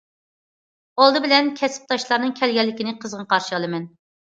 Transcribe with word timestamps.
ئالدى 1.03 1.21
بىلەن 1.25 1.51
كەسىپداشلارنىڭ 1.61 2.35
كەلگەنلىكىنى 2.41 2.97
قىزغىن 3.07 3.31
قارشى 3.37 3.57
ئالىمەن! 3.61 3.89